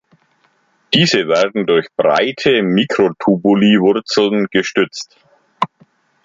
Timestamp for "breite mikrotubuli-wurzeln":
1.95-4.47